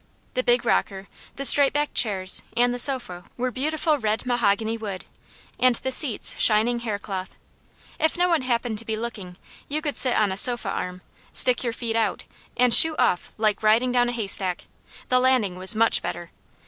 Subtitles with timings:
[0.33, 5.05] The big rocker, the straight backed chairs, and the sofa were beautiful red mahogany wood,
[5.59, 7.35] and the seats shining haircloth.
[7.99, 9.37] If no one happened to be looking,
[9.67, 12.25] you could sit on a sofa arm, stick your feet out
[12.57, 14.65] and shoot off like riding down a haystack;
[15.09, 16.31] the landing was much better.